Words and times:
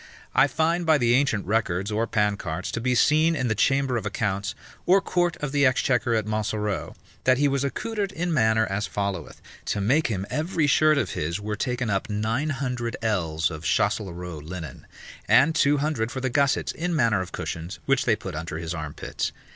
I 0.33 0.47
find 0.47 0.83
by 0.83 0.97
the 0.97 1.13
ancient 1.13 1.45
records 1.45 1.91
or 1.91 2.07
pancarts, 2.07 2.71
to 2.71 2.81
be 2.81 2.95
seen 2.95 3.35
in 3.35 3.49
the 3.49 3.53
chamber 3.53 3.97
of 3.97 4.05
accounts, 4.07 4.55
or 4.87 4.99
court 4.99 5.37
of 5.37 5.51
the 5.51 5.63
exchequer 5.63 6.15
at 6.15 6.25
Montsoreau, 6.25 6.95
that 7.25 7.37
he 7.37 7.47
was 7.47 7.63
accoutred 7.63 8.11
in 8.11 8.33
manner 8.33 8.65
as 8.65 8.87
followeth. 8.87 9.43
To 9.65 9.79
make 9.79 10.07
him 10.07 10.25
every 10.31 10.65
shirt 10.65 10.97
of 10.97 11.11
his 11.11 11.39
were 11.39 11.55
taken 11.55 11.91
up 11.91 12.09
nine 12.09 12.49
hundred 12.49 12.97
ells 13.03 13.51
of 13.51 13.63
Chasteleraud 13.63 14.43
linen, 14.43 14.87
and 15.27 15.53
two 15.53 15.77
hundred 15.77 16.11
for 16.11 16.19
the 16.19 16.31
gussets, 16.31 16.71
in 16.71 16.95
manner 16.95 17.21
of 17.21 17.31
cushions, 17.31 17.77
which 17.85 18.05
they 18.05 18.15
put 18.15 18.33
under 18.33 18.57
his 18.57 18.73
armpits. 18.73 19.31